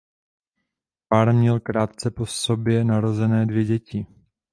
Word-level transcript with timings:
Pár 1.07 1.33
měl 1.33 1.59
krátce 1.59 2.11
po 2.11 2.25
sobě 2.25 2.83
narozené 2.83 3.45
dvě 3.45 3.65
děti. 3.65 4.05